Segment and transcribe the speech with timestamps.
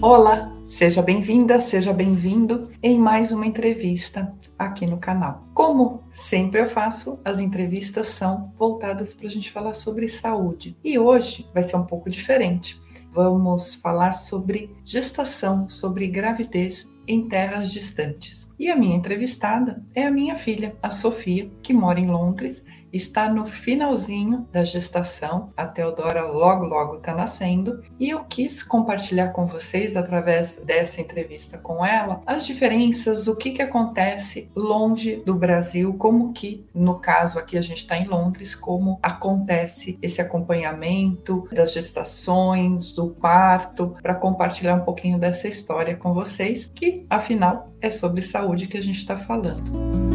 [0.00, 5.48] Olá, seja bem-vinda, seja bem-vindo em mais uma entrevista aqui no canal.
[5.52, 10.96] Como sempre eu faço, as entrevistas são voltadas para a gente falar sobre saúde e
[11.00, 12.80] hoje vai ser um pouco diferente.
[13.10, 18.48] Vamos falar sobre gestação, sobre gravidez em terras distantes.
[18.56, 22.62] E a minha entrevistada é a minha filha, a Sofia, que mora em Londres
[22.92, 29.28] está no finalzinho da gestação, a Teodora logo logo está nascendo, e eu quis compartilhar
[29.28, 35.34] com vocês através dessa entrevista com ela as diferenças, o que que acontece longe do
[35.34, 41.48] Brasil, como que no caso aqui a gente está em Londres, como acontece esse acompanhamento
[41.52, 47.90] das gestações, do parto, para compartilhar um pouquinho dessa história com vocês, que afinal é
[47.90, 50.07] sobre saúde que a gente está falando.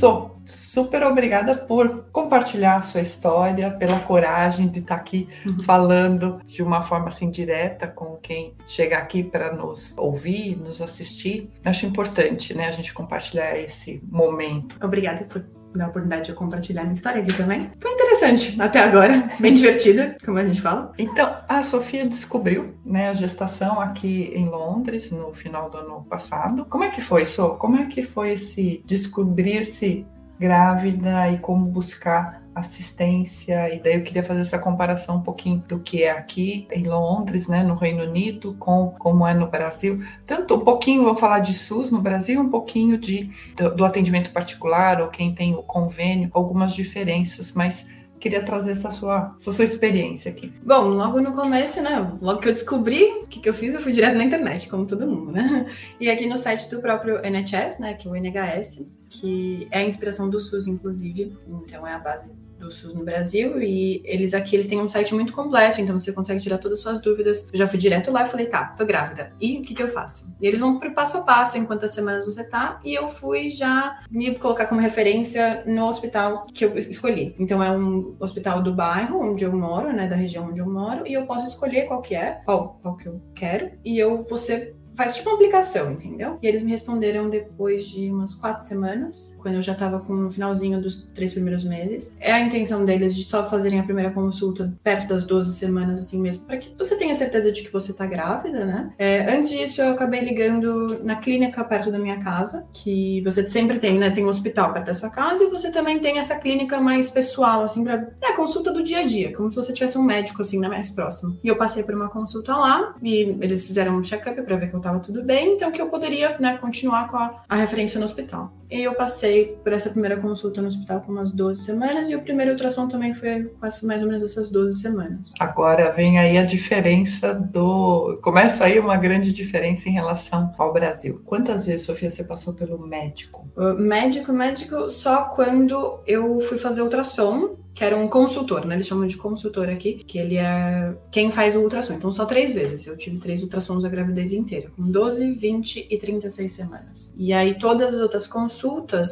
[0.00, 5.62] Sou super obrigada por compartilhar a sua história, pela coragem de estar aqui uhum.
[5.62, 11.50] falando de uma forma assim direta com quem chega aqui para nos ouvir, nos assistir.
[11.62, 14.74] Acho importante, né, a gente compartilhar esse momento.
[14.82, 17.70] Obrigada por dar a oportunidade de compartilhar minha história aqui também.
[17.78, 20.92] Foi interessante até agora, bem divertida, como a gente fala.
[20.98, 26.66] Então, a Sofia descobriu, né, a gestação aqui em Londres no final do ano passado.
[26.68, 27.56] Como é que foi, So?
[27.58, 30.06] Como é que foi esse descobrir-se
[30.38, 33.74] grávida e como buscar assistência.
[33.74, 37.48] E daí eu queria fazer essa comparação um pouquinho do que é aqui em Londres,
[37.48, 40.02] né, no Reino Unido, com como é no Brasil.
[40.26, 44.32] Tanto um pouquinho, vou falar de SUS no Brasil, um pouquinho de do, do atendimento
[44.32, 47.86] particular ou quem tem o convênio, algumas diferenças, mas
[48.20, 50.52] queria trazer essa sua, essa sua experiência aqui.
[50.62, 52.12] Bom, logo no começo, né?
[52.20, 54.86] Logo que eu descobri o que, que eu fiz, eu fui direto na internet, como
[54.86, 55.66] todo mundo, né?
[55.98, 57.94] E aqui no site do próprio NHS, né?
[57.94, 62.28] Que é o NHS, que é a inspiração do SUS, inclusive, então é a base
[62.60, 66.12] do SUS no Brasil e eles aqui eles têm um site muito completo, então você
[66.12, 67.48] consegue tirar todas as suas dúvidas.
[67.52, 69.32] Eu já fui direto lá e falei, tá, tô grávida.
[69.40, 70.32] E o que, que eu faço?
[70.40, 73.50] E eles vão pro passo a passo em quantas semanas você tá, e eu fui
[73.50, 77.34] já me colocar como referência no hospital que eu escolhi.
[77.38, 81.06] Então é um hospital do bairro onde eu moro, né, da região onde eu moro,
[81.06, 84.38] e eu posso escolher qual que é, qual, qual que eu quero, e eu vou
[84.38, 86.38] ser faz tipo uma aplicação, entendeu?
[86.42, 90.30] E eles me responderam depois de umas quatro semanas, quando eu já tava com o
[90.30, 92.14] finalzinho dos três primeiros meses.
[92.20, 96.20] É a intenção deles de só fazerem a primeira consulta perto das 12 semanas, assim
[96.20, 98.92] mesmo, para que você tenha certeza de que você tá grávida, né?
[98.98, 103.78] É, antes disso, eu acabei ligando na clínica perto da minha casa, que você sempre
[103.78, 104.10] tem, né?
[104.10, 107.62] Tem um hospital perto da sua casa e você também tem essa clínica mais pessoal,
[107.62, 108.06] assim, pra.
[108.20, 110.90] É, consulta do dia a dia, como se você tivesse um médico, assim, na mais
[110.90, 111.36] próxima.
[111.42, 114.74] E eu passei por uma consulta lá e eles fizeram um check-up pra ver que
[114.74, 117.98] eu tava estava tudo bem, então que eu poderia né, continuar com a, a, referência
[117.98, 118.52] no hospital.
[118.70, 122.22] E eu passei por essa primeira consulta no hospital com umas 12 semanas e o
[122.22, 125.32] primeiro ultrassom também foi quase mais ou menos essas 12 semanas.
[125.38, 128.18] Agora vem aí a diferença do.
[128.22, 131.20] Começa aí uma grande diferença em relação ao Brasil.
[131.24, 133.48] Quantas vezes, Sofia, você passou pelo médico?
[133.56, 138.74] Uh, médico, médico, só quando eu fui fazer ultrassom que era um consultor, né?
[138.74, 141.94] Eles chamam de consultor aqui, que ele é quem faz o ultrassom.
[141.94, 142.86] Então, só três vezes.
[142.86, 147.12] Eu tive três ultrassons a gravidez inteira, com 12, 20 e 36 semanas.
[147.16, 148.59] E aí, todas as outras consultas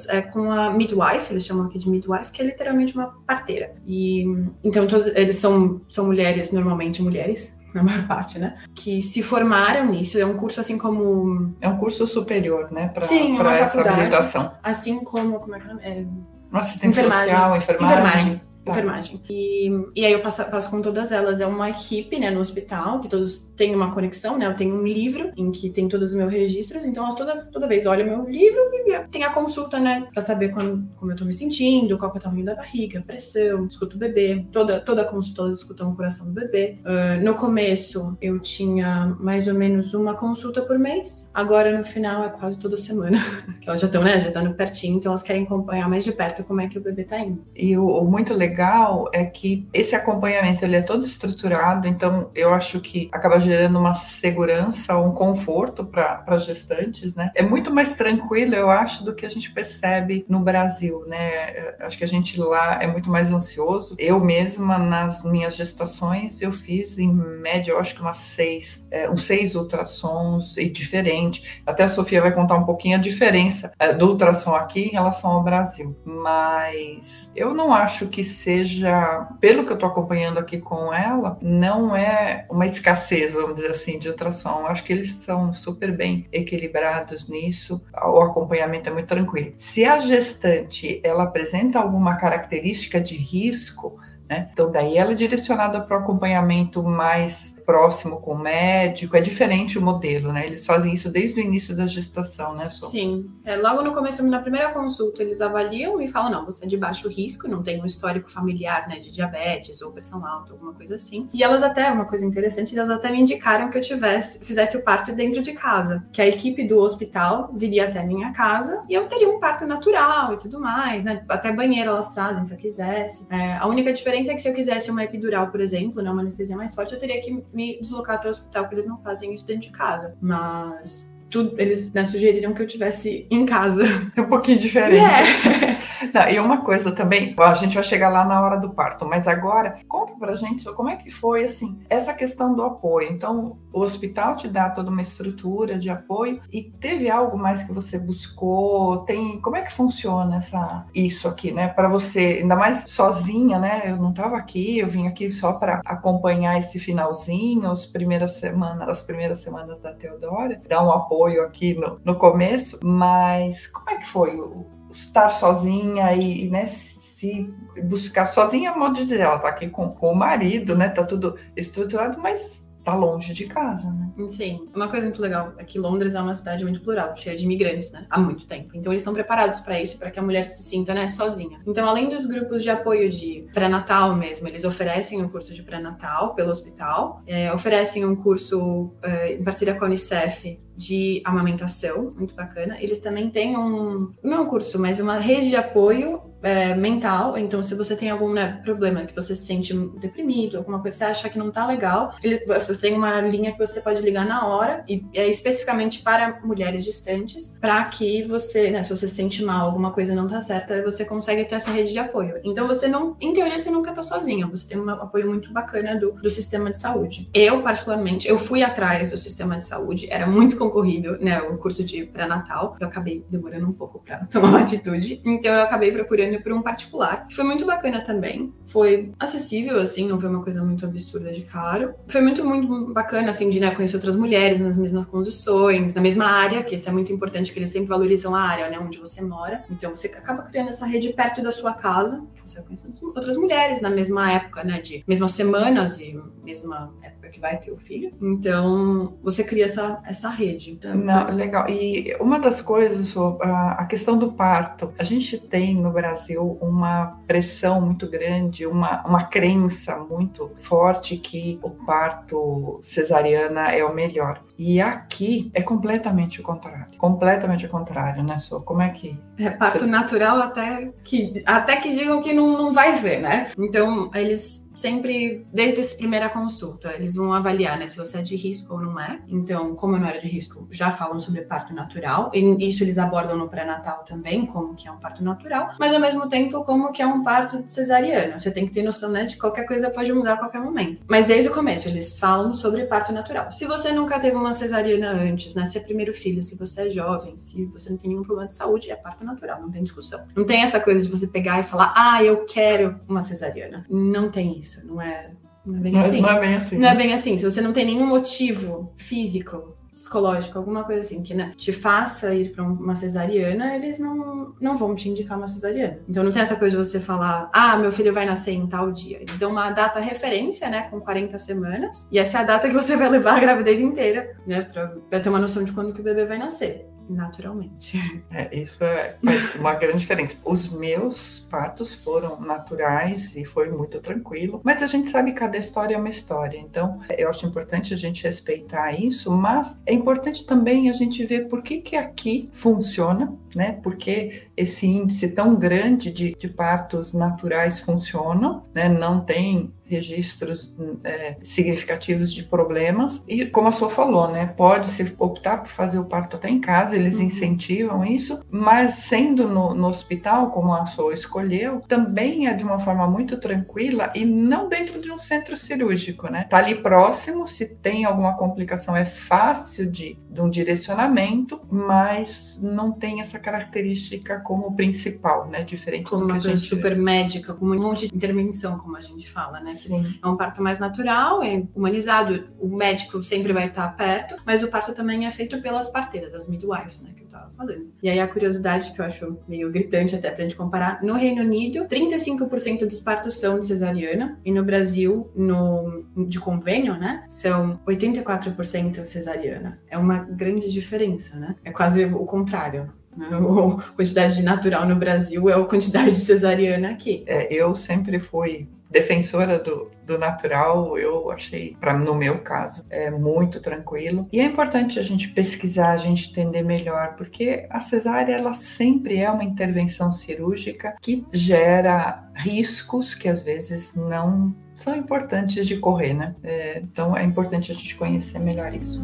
[0.08, 3.74] é com a midwife, eles chamam aqui de midwife, que é literalmente uma parteira.
[3.86, 4.24] E
[4.62, 8.56] então, eles são, são mulheres, normalmente mulheres, na maior parte, né?
[8.74, 10.18] Que se formaram nisso.
[10.18, 11.54] É um curso assim como.
[11.60, 12.88] É um curso superior, né?
[12.88, 14.00] Pra, Sim, pra uma essa faculdade.
[14.00, 14.52] Habilitação.
[14.62, 15.38] Assim como.
[15.38, 16.06] Como é que é?
[16.50, 17.28] Assistente enfermagem.
[17.28, 17.98] social, enfermagem.
[17.98, 18.78] enfermagem tá.
[18.78, 19.20] enfermagem.
[19.28, 21.40] E, e aí eu passo, passo com todas elas.
[21.40, 24.46] É uma equipe, né, no hospital, que todos têm uma conexão, né?
[24.46, 27.86] Eu tenho um livro em que tem todos os meus registros, então toda, toda vez
[27.86, 30.06] olho meu livro e tem a consulta, né?
[30.12, 33.02] Pra saber quando, como eu tô me sentindo, qual que é o tamanho da barriga,
[33.04, 34.46] pressão, escuto o bebê.
[34.52, 36.78] Toda, toda consulta elas escutam o coração do bebê.
[36.80, 41.28] Uh, no começo eu tinha mais ou menos uma consulta por mês.
[41.34, 43.18] Agora no final é quase toda semana.
[43.66, 44.20] elas já estão, né?
[44.20, 47.04] Já estão pertinho, então elas querem acompanhar mais de perto como é que o bebê
[47.04, 47.44] tá indo.
[47.54, 52.30] E o, o muito legal legal é que esse acompanhamento ele é todo estruturado, então
[52.34, 57.30] eu acho que acaba gerando uma segurança, um conforto para gestantes, né?
[57.36, 61.74] É muito mais tranquilo, eu acho, do que a gente percebe no Brasil, né?
[61.80, 63.94] Acho que a gente lá é muito mais ansioso.
[63.96, 69.08] Eu mesma, nas minhas gestações, eu fiz em média, eu acho que umas seis, é,
[69.08, 71.62] uns seis ultrassons e diferente.
[71.64, 75.30] Até a Sofia vai contar um pouquinho a diferença é, do ultrassom aqui em relação
[75.30, 75.96] ao Brasil.
[76.04, 81.94] Mas eu não acho que seja, pelo que eu estou acompanhando aqui com ela, não
[81.94, 84.66] é uma escassez, vamos dizer assim, de ultrassom.
[84.66, 87.84] Acho que eles são super bem equilibrados nisso.
[87.92, 89.52] O acompanhamento é muito tranquilo.
[89.58, 94.50] Se a gestante ela apresenta alguma característica de risco, né?
[94.52, 99.78] Então, daí ela é direcionada para o acompanhamento mais próximo com o médico, é diferente
[99.78, 100.46] o modelo, né?
[100.46, 102.70] Eles fazem isso desde o início da gestação, né?
[102.70, 102.88] Só.
[102.88, 106.66] Sim, é, logo no começo, na primeira consulta, eles avaliam e falam, não, você é
[106.66, 110.72] de baixo risco, não tem um histórico familiar, né, de diabetes ou pressão alta, alguma
[110.72, 111.28] coisa assim.
[111.30, 114.82] E elas até, uma coisa interessante, elas até me indicaram que eu tivesse, fizesse o
[114.82, 119.06] parto dentro de casa, que a equipe do hospital viria até minha casa e eu
[119.08, 121.22] teria um parto natural e tudo mais, né?
[121.28, 123.26] Até banheiro elas trazem se eu quisesse.
[123.28, 126.22] É, a única diferença é que se eu quisesse uma epidural, por exemplo, né, uma
[126.22, 129.34] anestesia mais forte, eu teria que me deslocar até o hospital, porque eles não fazem
[129.34, 130.16] isso dentro de casa.
[130.20, 133.84] Mas tudo, eles né, sugeriram que eu tivesse em casa.
[134.16, 135.04] É um pouquinho diferente.
[135.04, 135.77] É.
[136.12, 139.26] Não, e uma coisa também, a gente vai chegar lá na hora do parto, mas
[139.26, 143.10] agora conta pra gente como é que foi assim essa questão do apoio.
[143.10, 147.72] Então, o hospital te dá toda uma estrutura de apoio e teve algo mais que
[147.72, 149.04] você buscou?
[149.04, 151.68] Tem como é que funciona essa isso aqui, né?
[151.68, 153.82] Para você, ainda mais sozinha, né?
[153.86, 158.88] Eu não estava aqui, eu vim aqui só para acompanhar esse finalzinho, as primeiras semanas,
[158.88, 163.96] as primeiras semanas da Teodora, dar um apoio aqui no, no começo, mas como é
[163.96, 167.52] que foi o estar sozinha e, né, se
[167.84, 171.36] buscar sozinha, modo de dizer, ela tá aqui com, com o marido, né, tá tudo
[171.56, 174.10] estruturado, mas tá longe de casa, né?
[174.28, 177.44] Sim, uma coisa muito legal é que Londres é uma cidade muito plural, cheia de
[177.44, 178.06] imigrantes, né?
[178.10, 178.70] Há muito tempo.
[178.74, 181.60] Então eles estão preparados para isso, para que a mulher se sinta, né, sozinha.
[181.66, 186.34] Então, além dos grupos de apoio de pré-natal mesmo, eles oferecem um curso de pré-natal
[186.34, 192.34] pelo hospital, é, oferecem um curso é, em parceria com a Unicef de amamentação, muito
[192.34, 192.76] bacana.
[192.80, 197.36] Eles também têm um, não um curso, mas uma rede de apoio é, mental.
[197.36, 201.04] Então, se você tem algum né, problema, que você se sente deprimido, alguma coisa, você
[201.04, 204.46] acha que não tá legal, ele, você tem uma linha que você pode ligar na
[204.46, 209.42] hora, e é especificamente para mulheres distantes, para que você, né, se você se sente
[209.42, 212.40] mal, alguma coisa não tá certa, você consegue ter essa rede de apoio.
[212.44, 215.96] Então, você não, em teoria, você nunca tá sozinha, você tem um apoio muito bacana
[215.96, 217.28] do, do sistema de saúde.
[217.34, 221.84] Eu, particularmente, eu fui atrás do sistema de saúde, era muito concorrido, né, o curso
[221.84, 222.76] de pré-natal.
[222.80, 225.20] Eu acabei demorando um pouco para tomar uma atitude.
[225.24, 228.52] Então eu acabei procurando por um particular, que foi muito bacana também.
[228.66, 231.94] Foi acessível, assim, não foi uma coisa muito absurda de caro.
[232.06, 236.26] Foi muito, muito bacana, assim, de né, conhecer outras mulheres nas mesmas condições, na mesma
[236.26, 239.22] área, que isso é muito importante, que eles sempre valorizam a área, né, onde você
[239.22, 239.64] mora.
[239.70, 243.36] Então você acaba criando essa rede perto da sua casa, que você vai conhecendo outras
[243.36, 247.78] mulheres na mesma época, né, de mesmas semanas e mesma época que vai ter o
[247.78, 248.12] filho.
[248.20, 250.72] Então você cria essa, essa rede.
[250.72, 251.68] Então, Não, legal.
[251.68, 254.92] E uma das coisas, a questão do parto.
[254.98, 261.58] A gente tem no Brasil uma pressão muito grande, uma, uma crença muito forte que
[261.62, 264.42] o parto cesariana é o melhor.
[264.58, 266.98] E aqui é completamente o contrário.
[266.98, 268.60] Completamente o contrário, né, Sô?
[268.60, 269.18] Como é que.
[269.38, 269.86] É parto Você...
[269.86, 273.52] natural até que, até que digam que não, não vai ser, né?
[273.56, 278.36] Então, eles sempre, desde essa primeira consulta, eles vão avaliar né, se você é de
[278.36, 279.20] risco ou não é.
[279.26, 282.30] Então, como eu não era de risco, já falam sobre parto natural.
[282.32, 285.70] E isso eles abordam no pré-natal também, como que é um parto natural.
[285.78, 288.38] Mas, ao mesmo tempo, como que é um parto cesariano.
[288.38, 291.02] Você tem que ter noção né, de que qualquer coisa pode mudar a qualquer momento.
[291.08, 293.50] Mas, desde o começo, eles falam sobre parto natural.
[293.52, 296.90] Se você nunca teve uma cesariana antes, né, se é primeiro filho, se você é
[296.90, 300.20] jovem, se você não tem nenhum problema de saúde, é parto natural, não tem discussão.
[300.36, 303.84] Não tem essa coisa de você pegar e falar, ah, eu quero uma cesariana.
[303.88, 304.86] Não tem isso isso.
[304.86, 305.30] Não é,
[305.64, 306.20] não é bem não, assim.
[306.20, 306.78] Não é bem assim.
[306.78, 307.38] Não é bem assim.
[307.38, 312.32] Se você não tem nenhum motivo físico, psicológico, alguma coisa assim que né, te faça
[312.32, 315.98] ir para uma cesariana, eles não, não vão te indicar uma cesariana.
[316.08, 318.92] Então não tem essa coisa de você falar, ah, meu filho vai nascer em tal
[318.92, 319.18] dia.
[319.20, 322.74] Eles dão uma data referência, né, com 40 semanas, e essa é a data que
[322.74, 326.04] você vai levar a gravidez inteira, né, para ter uma noção de quando que o
[326.04, 327.98] bebê vai nascer naturalmente.
[328.30, 329.16] É, isso é,
[329.58, 330.36] uma grande diferença.
[330.44, 335.56] Os meus partos foram naturais e foi muito tranquilo, mas a gente sabe que cada
[335.56, 340.46] história é uma história, então eu acho importante a gente respeitar isso, mas é importante
[340.46, 343.72] também a gente ver por que que aqui funciona, né?
[343.82, 348.88] Porque esse índice tão grande de, de partos naturais funcionam, né?
[348.88, 350.72] Não tem registros
[351.02, 353.24] é, significativos de problemas.
[353.26, 356.94] E como a sua falou, né, pode-se optar por fazer o parto até em casa,
[356.94, 357.22] eles uhum.
[357.22, 362.78] incentivam isso, mas sendo no, no, hospital, como a sua escolheu, também é de uma
[362.78, 366.46] forma muito tranquila e não dentro de um centro cirúrgico, né?
[366.50, 372.92] Tá ali próximo, se tem alguma complicação é fácil de, de um direcionamento, mas não
[372.92, 375.62] tem essa característica como principal, né?
[375.62, 378.96] Diferente como do que uma a gente super médica, com um monte de intervenção, como
[378.96, 379.70] a gente fala, né?
[379.72, 380.18] Sim.
[380.22, 384.68] É um parto mais natural, é humanizado, o médico sempre vai estar perto, mas o
[384.68, 387.10] parto também é feito pelas parteiras, as midwives, né?
[387.16, 387.90] Que eu tava falando.
[388.02, 391.42] E aí a curiosidade que eu acho meio gritante até pra gente comparar, no Reino
[391.42, 397.24] Unido, 35% dos partos são de cesariana, e no Brasil, no, de convênio, né?
[397.30, 399.80] São 84% cesariana.
[399.88, 401.56] É uma grande diferença, né?
[401.64, 402.92] É quase o contrário.
[403.88, 407.24] A quantidade de natural no Brasil é a quantidade de cesariana aqui.
[407.26, 413.10] É, eu sempre fui defensora do, do natural, eu achei, para no meu caso, é
[413.10, 414.26] muito tranquilo.
[414.32, 419.18] E é importante a gente pesquisar, a gente entender melhor, porque a cesárea ela sempre
[419.18, 426.14] é uma intervenção cirúrgica que gera riscos que às vezes não são importantes de correr,
[426.14, 426.34] né?
[426.42, 429.00] É, então é importante a gente conhecer melhor isso.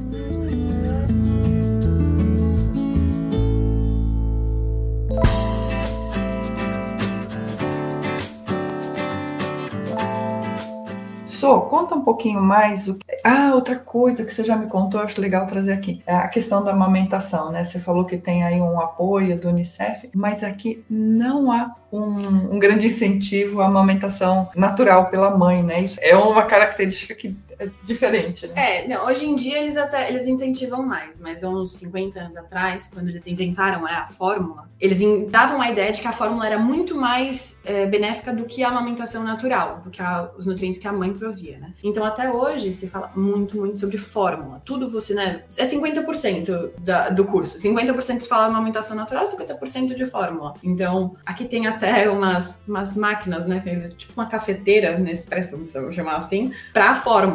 [11.62, 12.88] Conta um pouquinho mais.
[12.88, 12.98] O...
[13.22, 16.02] Ah, outra coisa que você já me contou, acho legal trazer aqui.
[16.06, 17.64] É a questão da amamentação, né?
[17.64, 22.58] Você falou que tem aí um apoio do Unicef, mas aqui não há um, um
[22.58, 25.80] grande incentivo à amamentação natural pela mãe, né?
[25.80, 28.54] Isso é uma característica que é diferente, né?
[28.56, 32.90] É, não, hoje em dia eles até eles incentivam mais, mas uns 50 anos atrás,
[32.92, 36.58] quando eles inventaram né, a fórmula, eles davam a ideia de que a fórmula era
[36.58, 40.88] muito mais é, benéfica do que a amamentação natural, do que a, os nutrientes que
[40.88, 41.72] a mãe provia, né?
[41.82, 44.60] Então até hoje se fala muito, muito sobre fórmula.
[44.64, 45.42] Tudo você, né?
[45.56, 47.58] É 50% da, do curso.
[47.58, 50.54] 50% se fala amamentação natural, 50% de fórmula.
[50.62, 53.60] Então, aqui tem até umas, umas máquinas, né?
[53.96, 56.94] Tipo uma cafeteira, nesse preço, vamos chamar assim, para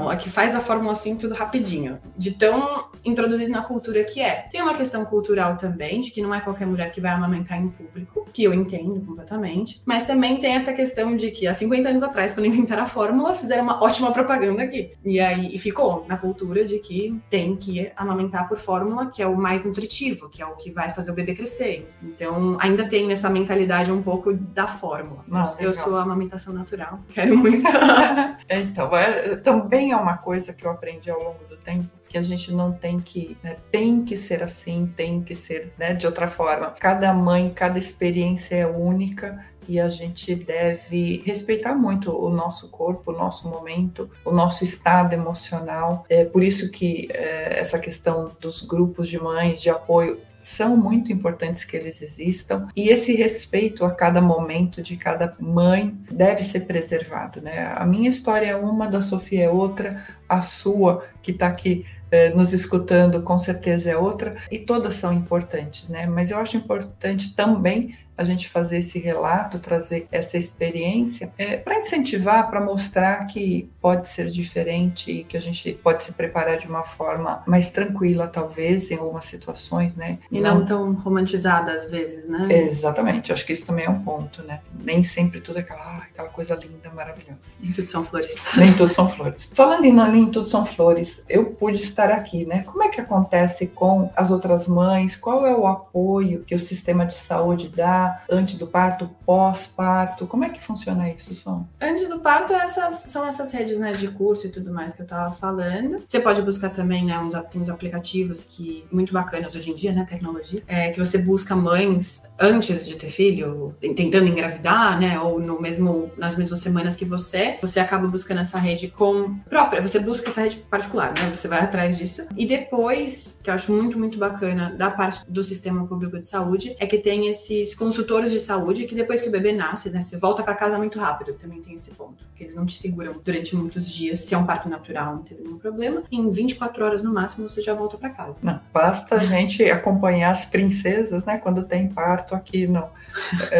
[0.09, 4.47] a que faz a fórmula assim tudo rapidinho, de tão introduzido na cultura que é.
[4.51, 7.69] Tem uma questão cultural também, de que não é qualquer mulher que vai amamentar em
[7.69, 12.03] público, que eu entendo completamente, mas também tem essa questão de que há 50 anos
[12.03, 14.91] atrás, quando inventaram a fórmula, fizeram uma ótima propaganda aqui.
[15.03, 19.27] E aí e ficou na cultura de que tem que amamentar por fórmula, que é
[19.27, 21.89] o mais nutritivo, que é o que vai fazer o bebê crescer.
[22.01, 25.23] Então, ainda tem essa mentalidade um pouco da fórmula.
[25.27, 25.73] Não, eu legal.
[25.73, 26.99] sou a amamentação natural.
[27.13, 27.69] Quero muito.
[28.51, 32.21] Então, é, também é uma coisa que eu aprendi ao longo do tempo, que a
[32.21, 36.27] gente não tem que, né, tem que ser assim, tem que ser né, de outra
[36.27, 36.71] forma.
[36.71, 43.11] Cada mãe, cada experiência é única e a gente deve respeitar muito o nosso corpo,
[43.11, 46.05] o nosso momento, o nosso estado emocional.
[46.09, 51.12] É por isso que é, essa questão dos grupos de mães de apoio são muito
[51.12, 56.62] importantes que eles existam e esse respeito a cada momento de cada mãe deve ser
[56.62, 57.74] preservado, né?
[57.75, 62.31] A minha história é uma, da Sofia é outra, a sua que está aqui eh,
[62.31, 66.08] nos escutando com certeza é outra e todas são importantes, né?
[66.08, 71.79] Mas eu acho importante também a gente fazer esse relato, trazer essa experiência, é, para
[71.79, 76.67] incentivar, para mostrar que pode ser diferente e que a gente pode se preparar de
[76.67, 80.19] uma forma mais tranquila, talvez, em algumas situações, né?
[80.29, 82.45] E não, não tão romantizada às vezes, né?
[82.49, 84.59] Exatamente, acho que isso também é um ponto, né?
[84.77, 87.55] Nem sempre tudo é aquela, ah, aquela coisa linda, maravilhosa.
[87.57, 88.45] Nem tudo são flores.
[88.57, 89.49] Nem tudo são flores.
[89.53, 92.63] Falando em Nem tudo são flores, eu pude estar aqui, né?
[92.63, 95.15] Como é que acontece com as outras mães?
[95.15, 98.08] Qual é o apoio que o sistema de saúde dá?
[98.29, 100.27] Antes do parto, pós-parto?
[100.27, 101.67] Como é que funciona isso, Som?
[101.81, 105.07] Antes do parto, essas, são essas redes né, de curso e tudo mais que eu
[105.07, 106.03] tava falando.
[106.05, 110.05] Você pode buscar também, né, uns, uns aplicativos que muito bacanas hoje em dia, né,
[110.07, 115.61] tecnologia, é, que você busca mães antes de ter filho, tentando engravidar, né, ou no
[115.61, 120.29] mesmo, nas mesmas semanas que você, você acaba buscando essa rede com própria, você busca
[120.29, 122.27] essa rede particular, né, você vai atrás disso.
[122.35, 126.75] E depois, que eu acho muito, muito bacana da parte do sistema público de saúde,
[126.79, 130.17] é que tem esses consultores de saúde que depois que o bebê nasce, né, você
[130.17, 133.55] volta para casa muito rápido, também tem esse ponto, que eles não te seguram durante
[133.55, 137.13] muitos dias, se é um parto natural, não tem nenhum problema, em 24 horas no
[137.13, 138.37] máximo você já volta para casa.
[138.41, 142.85] Não, basta a gente acompanhar as princesas, né, quando tem parto aqui no,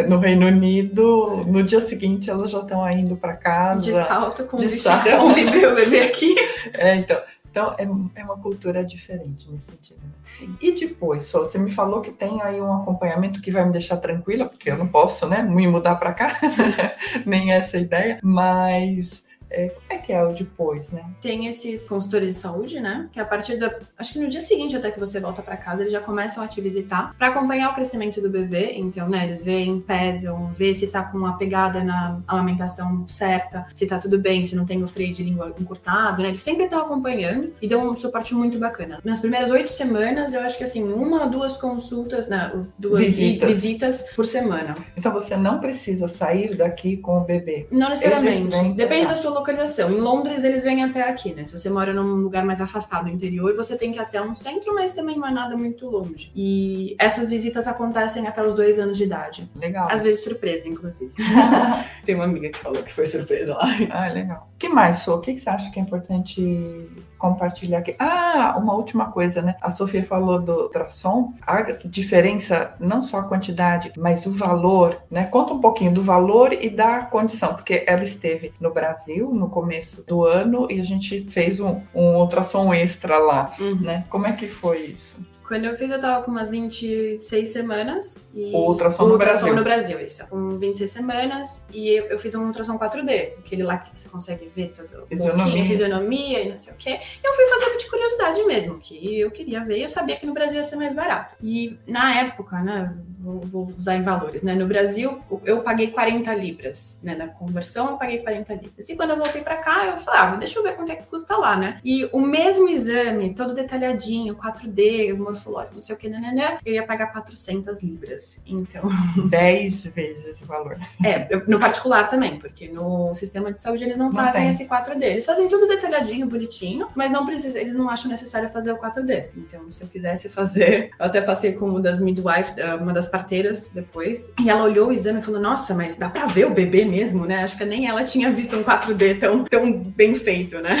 [0.08, 3.82] no Reino Unido, no dia seguinte elas já estão indo para casa.
[3.82, 6.34] De salto com de o vestidão, bebê, o bebê aqui.
[6.74, 7.20] É, então,
[7.50, 7.82] então é,
[8.14, 10.00] é, uma cultura diferente nesse sentido.
[10.22, 10.56] Sim.
[10.60, 13.96] E depois, só você me falou que tem aí um acompanhamento que vai me deixar
[13.96, 16.38] tranquila, porque eu não posso, né, me mudar para cá,
[17.26, 21.04] nem essa ideia, mas É, como é que é o depois, né?
[21.20, 23.08] Tem esses consultores de saúde, né?
[23.12, 23.74] Que a partir da.
[23.98, 26.46] Acho que no dia seguinte, até que você volta para casa, eles já começam a
[26.46, 28.74] te visitar para acompanhar o crescimento do bebê.
[28.76, 33.86] Então, né, eles veem, pesam, vê se tá com a pegada na amamentação certa, se
[33.86, 36.28] tá tudo bem, se não tem o freio de língua encurtado, né?
[36.28, 39.00] Eles sempre estão acompanhando e dão um suporte muito bacana.
[39.04, 42.52] Nas primeiras oito semanas, eu acho que assim, uma ou duas consultas, né?
[42.78, 43.48] Duas visitas.
[43.48, 44.76] visitas por semana.
[44.96, 47.66] Então você não precisa sair daqui com o bebê.
[47.70, 48.72] Não necessariamente.
[48.74, 49.90] Depende da sua localização.
[49.90, 51.44] Em Londres, eles vêm até aqui, né?
[51.44, 54.34] Se você mora num lugar mais afastado do interior, você tem que ir até um
[54.34, 56.30] centro, mas também não é nada muito longe.
[56.34, 59.50] E essas visitas acontecem até os dois anos de idade.
[59.56, 59.88] Legal.
[59.90, 61.12] Às vezes surpresa, inclusive.
[62.04, 63.68] tem uma amiga que falou que foi surpresa lá.
[63.90, 64.48] Ah, legal.
[64.54, 65.16] O que mais, Sô?
[65.16, 66.88] O que você acha que é importante
[67.20, 67.94] compartilhar aqui?
[67.98, 69.54] Ah, uma última coisa, né?
[69.60, 71.34] A Sofia falou do ultrassom.
[71.46, 75.24] A diferença, não só a quantidade, mas o valor, né?
[75.26, 80.02] Conta um pouquinho do valor e da condição, porque ela esteve no Brasil no começo
[80.06, 83.80] do ano e a gente fez um, um ultrassom extra lá, uhum.
[83.80, 84.04] né?
[84.08, 85.18] Como é que foi isso?
[85.50, 88.24] Quando eu fiz, eu tava com umas 26 semanas.
[88.32, 88.54] E...
[88.54, 89.56] O ultrassom, no, ultrassom Brasil.
[89.56, 90.00] no Brasil.
[90.00, 90.24] isso.
[90.28, 91.66] Com 26 semanas.
[91.72, 95.64] E eu, eu, fiz um ultrassom 4D, aquele lá que você consegue ver todo fisionomia.
[95.64, 97.00] fisionomia e não sei o quê.
[97.00, 100.24] E eu fui fazer de curiosidade mesmo, que eu queria ver e eu sabia que
[100.24, 101.34] no Brasil ia ser mais barato.
[101.42, 106.32] E na época, né, vou, vou usar em valores, né, no Brasil eu paguei 40
[106.34, 108.88] libras, né, na conversão eu paguei 40 libras.
[108.88, 111.06] E quando eu voltei para cá, eu falei, ah, deixa eu ver quanto é que
[111.06, 111.80] custa lá, né?
[111.84, 116.58] E o mesmo exame, todo detalhadinho, 4D, morfológico, não sei o que, né, né, né,
[116.64, 118.40] eu ia pagar 400 libras.
[118.46, 118.82] Então.
[119.28, 120.78] 10 vezes o valor.
[121.04, 124.50] É, no particular também, porque no sistema de saúde eles não, não fazem tem.
[124.50, 125.02] esse 4D.
[125.02, 129.26] Eles fazem tudo detalhadinho, bonitinho, mas não precisa, eles não acham necessário fazer o 4D.
[129.36, 133.06] Então, se eu quisesse fazer, eu até passei com uma das midwives, eh, uma das
[133.06, 136.54] parteiras depois, e ela olhou o exame e falou: Nossa, mas dá pra ver o
[136.54, 137.42] bebê mesmo, né?
[137.42, 140.76] Acho que nem ela tinha visto um 4D tão, tão bem feito, né?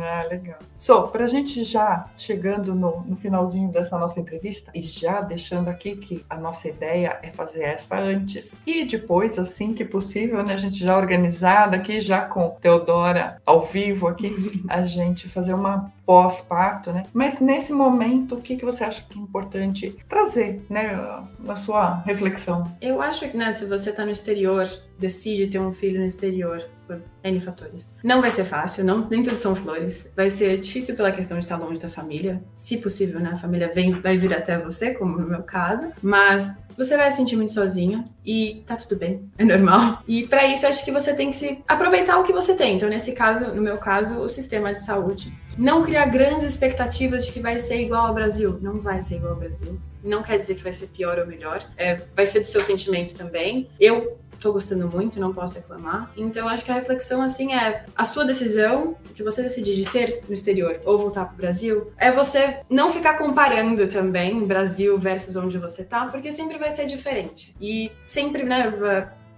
[0.00, 0.58] Ah, legal.
[0.76, 5.96] So, pra gente já chegando no, no finalzinho dessa nossa entrevista, e já deixando aqui
[5.96, 10.54] que a nossa ideia é fazer essa antes e depois, assim que possível, né?
[10.54, 14.34] A gente já organizada aqui, já com Teodora ao vivo aqui,
[14.68, 17.04] a gente fazer uma pós-parto, né?
[17.12, 20.98] Mas nesse momento, o que, que você acha que é importante trazer, né,
[21.38, 22.76] na sua reflexão?
[22.82, 26.68] Eu acho que, né, se você está no exterior, decide ter um filho no exterior,
[26.84, 27.94] por N fatores.
[28.02, 30.10] Não vai ser fácil, não, nem tudo são flores.
[30.16, 32.42] Vai ser difícil pela questão de estar longe da família.
[32.56, 35.92] Se possível, né, a família vem, vai vir até você, como no meu caso.
[36.02, 40.02] Mas você vai se sentir muito sozinho e tá tudo bem, é normal.
[40.08, 42.76] E para isso acho que você tem que se aproveitar o que você tem.
[42.76, 45.32] Então, nesse caso, no meu caso, o sistema de saúde.
[45.58, 48.58] Não criar grandes expectativas de que vai ser igual ao Brasil.
[48.62, 49.78] Não vai ser igual ao Brasil.
[50.02, 51.62] Não quer dizer que vai ser pior ou melhor.
[51.76, 53.68] É, vai ser do seu sentimento também.
[53.78, 56.10] Eu tô gostando muito, não posso reclamar.
[56.16, 60.22] Então acho que a reflexão assim é a sua decisão, que você decidir de ter
[60.26, 65.58] no exterior ou voltar pro Brasil, é você não ficar comparando também Brasil versus onde
[65.58, 67.54] você tá, porque sempre vai ser diferente.
[67.60, 68.72] E sempre, né,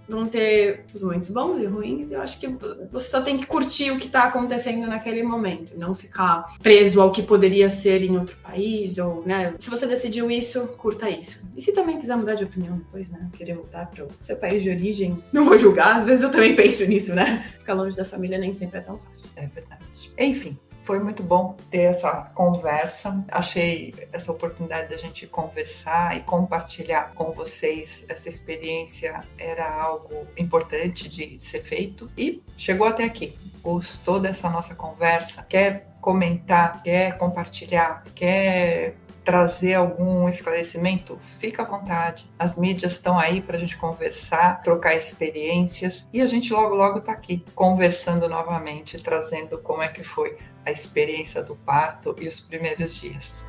[0.07, 2.47] vão ter os momentos bons e ruins, e eu acho que
[2.91, 7.11] você só tem que curtir o que está acontecendo naquele momento, não ficar preso ao
[7.11, 11.41] que poderia ser em outro país, ou, né, se você decidiu isso, curta isso.
[11.55, 14.61] E se também quiser mudar de opinião depois, né, querer voltar para o seu país
[14.61, 18.05] de origem, não vou julgar, às vezes eu também penso nisso, né, ficar longe da
[18.05, 19.25] família nem sempre é tão fácil.
[19.35, 20.11] É verdade.
[20.17, 23.23] Enfim, foi muito bom ter essa conversa.
[23.29, 31.09] Achei essa oportunidade da gente conversar e compartilhar com vocês essa experiência era algo importante
[31.09, 33.37] de ser feito e chegou até aqui.
[33.61, 35.43] Gostou dessa nossa conversa?
[35.43, 36.83] Quer comentar?
[36.83, 38.03] Quer compartilhar?
[38.13, 42.29] Quer trazer algum esclarecimento, fica à vontade.
[42.37, 46.99] As mídias estão aí para a gente conversar, trocar experiências e a gente logo, logo
[46.99, 52.39] está aqui conversando novamente, trazendo como é que foi a experiência do parto e os
[52.39, 53.43] primeiros dias.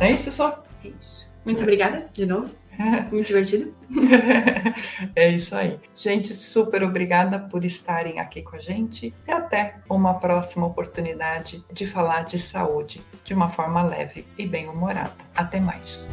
[0.00, 0.62] É isso só?
[0.84, 1.28] É isso.
[1.44, 2.50] Muito obrigada de novo.
[3.10, 3.74] Muito divertido.
[5.14, 5.78] é isso aí.
[5.94, 11.86] Gente, super obrigada por estarem aqui com a gente e até uma próxima oportunidade de
[11.86, 15.16] falar de saúde de uma forma leve e bem-humorada.
[15.34, 16.06] Até mais.